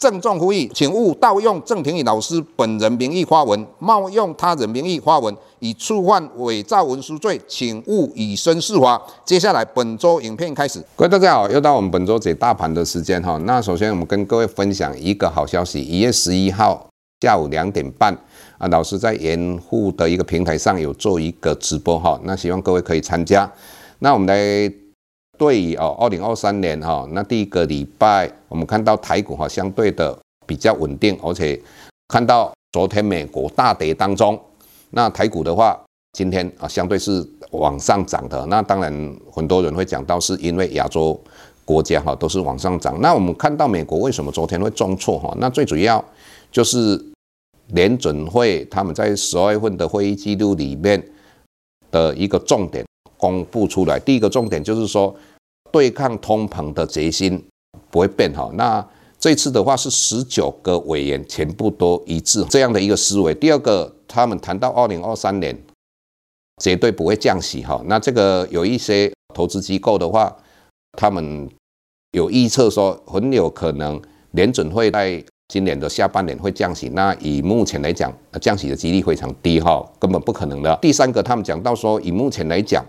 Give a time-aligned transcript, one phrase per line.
[0.00, 8.98] 郑重呼吁，请勿盗用郑庭宇老师本人名义发文，冒用他人名义发文，以触犯伪造文书罪，请勿以身试法。
[9.26, 13.36] 接下来本周影片开始，各位大家好，又到我们本周解大盘的时间哈。
[13.44, 16.88] 那首先我们跟各位分享一个好消息，一月十一号
[17.20, 18.10] 下午两点半
[18.56, 23.52] 啊，老师在盐户的一个平台上有做一个直播哈，那希望各位可以参加。
[23.98, 24.72] 那我们来。
[25.40, 30.14] 对于哦，二零二三年哈，那第一个礼拜我们看到台股哈相对的
[30.46, 31.58] 比较稳定，而且
[32.08, 34.38] 看到昨天美国大跌当中，
[34.90, 35.80] 那台股的话
[36.12, 38.44] 今天啊相对是往上涨的。
[38.48, 41.18] 那当然很多人会讲到是因为亚洲
[41.64, 43.00] 国家哈都是往上涨。
[43.00, 45.34] 那我们看到美国为什么昨天会重挫哈？
[45.38, 46.04] 那最主要
[46.52, 47.02] 就是
[47.68, 51.02] 联准会他们在十二月份的会议记录里面
[51.90, 52.84] 的一个重点
[53.16, 53.98] 公布出来。
[53.98, 55.16] 第一个重点就是说。
[55.72, 57.44] 对抗通膨的决心
[57.90, 58.86] 不会变哈，那
[59.18, 63.34] 这次的话是十九个委员全部都一致这样的一个思维。
[63.34, 65.56] 第二个，他们谈到二零二三年
[66.62, 70.34] 绝对不会降息哈，那这个有一些投资机构的话，
[70.96, 71.48] 他们
[72.12, 74.00] 有预测说很有可能
[74.30, 80.78] 联准会在今年的下半年会降息，那以目前来讲，降息的几率非常低哈，根本不可能的。
[80.80, 82.84] 第三个，他们讲到说以目前来讲。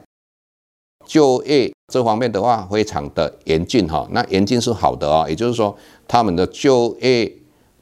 [1.12, 4.08] 就业这方面的话，非常的严峻哈。
[4.12, 5.76] 那严峻是好的啊，也就是说，
[6.08, 7.30] 他们的就业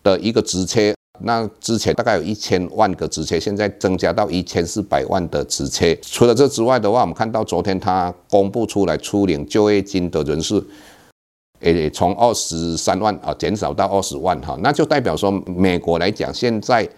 [0.01, 5.95] 的一个职缺，那之前大概有一千万个职缺，现在增加到一千四百万的职缺。
[6.01, 10.66] 除了这之外的话，我们看到昨天他公布出来初领就业金的人数，
[11.59, 16.89] 诶，从二十三万啊减少到二十万哈，那就代表说美国来讲现在。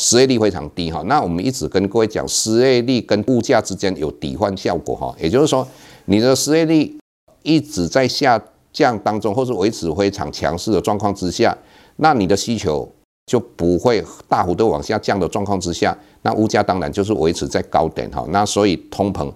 [0.00, 5.66] 失业率非常低哈，那我们一直跟各位讲，失业率跟物价之间有抵换效果哈，也就是说，
[6.06, 6.98] 你的失业率
[7.42, 11.54] 一直在下降当中，或是维持非常强势的状况之下，
[11.96, 12.90] 那你的需求
[13.26, 19.30] 就不会大幅度往下降的状况之下，那物价当然就是维持在高点哈，那所以通膨，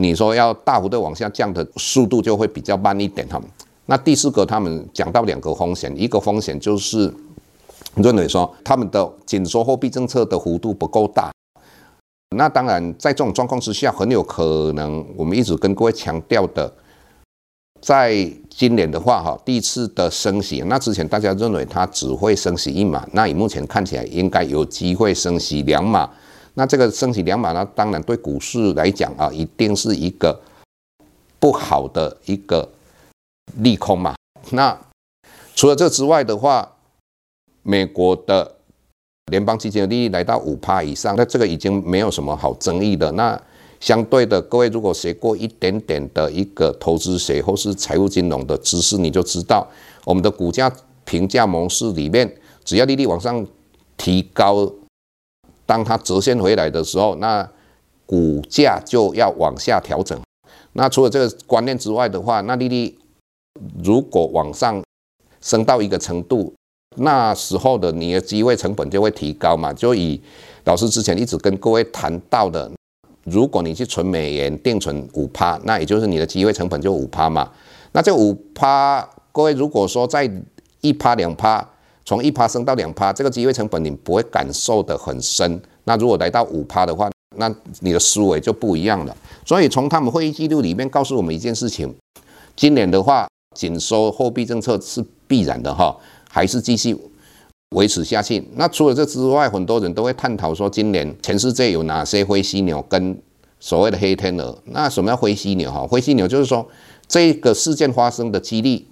[0.00, 3.38] 你说要大幅度往下降的速度就会比较慢一点哈。
[3.84, 7.12] 那第四个，他们讲到两个风险，一个风险就是。
[8.02, 11.30] 认为说他们的紧缩货币政策的幅度不够大，
[12.36, 16.72] 那当然在这种状况之下，很有可能我们一直跟各位强调的，
[17.80, 26.10] 在今年的话哈，第一次的升息，那之前大家认为它只会升息一码，那以目前看起来应该有机会升息两码，
[26.54, 30.38] 那这个升息两码呢，当然对股市来讲啊，一定是一个
[31.38, 32.68] 不好的一个
[33.56, 34.14] 利空嘛。
[34.50, 34.76] 那
[35.54, 36.68] 除了这之外的话，
[37.68, 38.56] 美国的
[39.30, 43.12] 联邦基金的利率来到五趴以上，那这个已经没有什么好争议的。
[43.12, 43.38] 那
[43.78, 49.68] 相对的，各位如果学过一点点的一个投资学或是财务金融的知识，你就知道
[50.06, 50.72] 我们的股价
[51.04, 52.34] 评价模式里面，
[52.64, 53.46] 只要利率往上
[53.98, 54.72] 提高，
[55.66, 57.46] 当它折现回来的时候，那
[58.06, 60.18] 股价就要往下调整。
[60.72, 62.98] 那除了这个观念之外的话，那利率
[63.84, 64.82] 如果往上
[65.42, 66.54] 升到一个程度，
[66.98, 70.20] 那时候的你的机会成本就会提高嘛，就以
[70.64, 72.70] 老师之前一直跟各位谈到的，
[73.24, 77.50] 如果你去存美元定存五趴，那也就是你的机会成本就五趴嘛。
[77.92, 80.30] 那这五趴，各位如果说在
[80.80, 81.66] 一趴两趴，
[82.04, 85.60] 从一趴升到两趴，这个机会成本你不会感受得很深。
[85.84, 89.16] 那如果来到五趴的话，那你的思维就不一样了。
[89.46, 91.94] 所以从他们会议记录里面告诉我们一件事情，
[92.54, 95.96] 今年的话紧缩货币政策是必然的哈。
[96.28, 96.96] 还是继续
[97.70, 98.46] 维持下去。
[98.54, 103.20] 那除了这之外，很多人都会探讨说，今年全世界有哪些灰犀牛跟
[103.60, 104.56] 所谓的黑天鹅？
[104.66, 105.70] 那什么叫灰犀牛？
[105.70, 106.66] 哈，灰犀牛就是说，
[107.06, 108.86] 这个事件发生的几率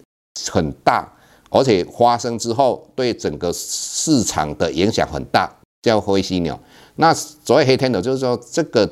[0.50, 1.10] 很大，
[1.50, 5.50] 而且发生之后对整个市场的影响很大，
[5.82, 6.58] 叫灰犀牛。
[6.96, 8.90] 那所谓黑天鹅，就是说这个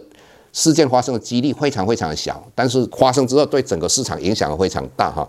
[0.52, 5.28] 事件发生的几率非常非常的小，但是发生之后对整个市场影响非常大，哈。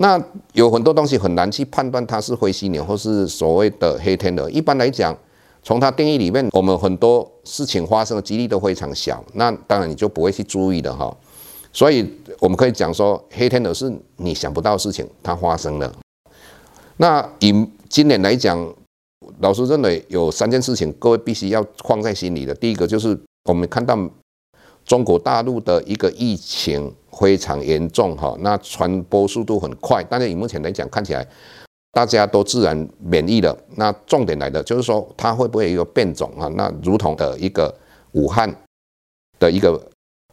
[0.00, 0.18] 那
[0.54, 4.48] 有很多东西很难去判断它是灰犀牛或是所谓的黑天鹅。
[4.48, 5.14] 一般来讲，
[5.62, 11.14] 从它定义里面，我们很多事情发生的几率都非常小，那当然你就不会去注意的哈。
[11.70, 15.94] 所以我们可以讲说，黑天鹅是你想不到事情，它发生了。
[16.96, 17.52] 那以
[17.90, 18.74] 今年来讲，
[19.40, 22.54] 老师认为有三件事情，各位必须要放在心里的。
[22.54, 23.98] 第一个就是我们看到
[24.86, 31.26] 中国大陆的一个疫情非常严重哈，那传播速度很快，但是以目前来讲，看起来。
[31.92, 36.46] 大家都自然免疫了，那重点来的就是说，它会不会有变种啊？
[36.54, 37.74] 那如同的一个
[38.12, 38.48] 武汉
[39.40, 39.76] 的一个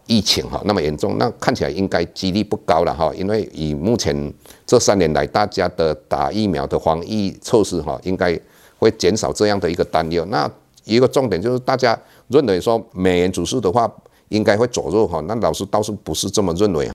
[0.06, 4.32] 疫情哈，那么严重，那看起来应该几率不高了哈，因为以目前
[4.68, 8.40] 这三年来大家的打疫苗的防疫措施哈，应该
[8.78, 10.24] 会减少这样的一个担忧。
[10.26, 10.48] 那
[10.84, 13.92] 一个重点就是大家认为说美元指数的话
[14.30, 16.90] 应该会走弱哈，那老师倒是不是这么认为。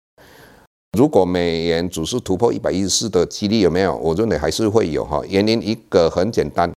[0.98, 3.96] 如果美元指数突破一百一十四的几率有没有？
[3.96, 5.22] 我认为还是会有哈。
[5.26, 6.70] 原因一个很简单，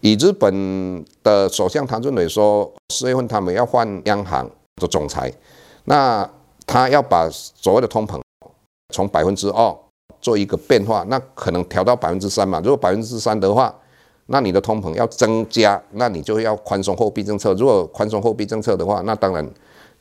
[0.00, 5.30] 以日本的首相他认为说，四月份他们要换央行的总裁，
[5.84, 6.26] 那
[6.66, 8.18] 他要把所谓的通膨
[8.94, 9.76] 从百分之二
[10.22, 12.58] 做一个变化，那可能调到百分之三嘛。
[12.60, 13.74] 如果百分之三的话，
[14.28, 17.52] 那你的通膨要增加，那你就要宽松货币政策。
[17.52, 19.46] 如果宽松货币政策的话，那当然。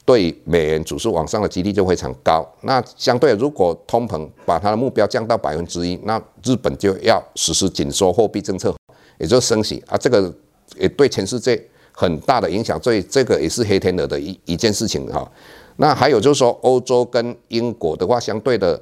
[0.05, 2.45] 对美元指数往上的几率就非常高。
[2.61, 8.75] 那相对，如果通膨把它的目标降到百分之一，那日本就要实施紧缩货币政策，
[9.17, 9.97] 也就是升息啊。
[9.97, 10.33] 这个
[10.77, 11.61] 也对全世界
[11.93, 15.29] 很大的影响，所以这个也是黑天鹅的一一件事情哈。
[15.77, 18.79] 那还有就是说，欧洲跟英国的话，相对的，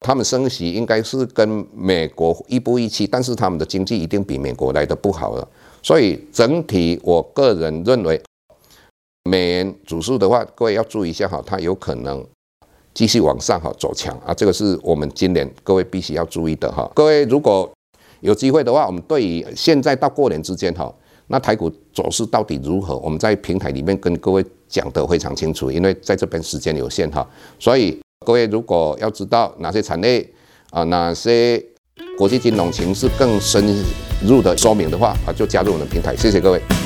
[0.00, 5.46] 他们升息应该是跟美国一步一期，但是他们的经济一定比美国来的不好了。
[5.82, 8.20] 所以整体，我个人认为。
[9.26, 12.24] 美元指数的话，各位要注意一下哈，它有可能
[12.94, 16.90] 继续往上哈走强啊，这个是我们今年各位必须要注意的哈。
[16.94, 17.70] 各位如果
[18.20, 20.92] 有机会的话，我们对于现在到过年之间哈，
[21.26, 27.28] 那台股走势到底如何，我们在平台里面跟各位讲得非常清楚，因为在这边时间有限哈，
[27.58, 30.26] 所以各位如果要知道哪些产业
[30.70, 31.62] 啊，哪些
[32.16, 33.64] 国际金融情势更深
[34.26, 36.85] 入的说明的话啊，就加入我们的平台，谢谢各位。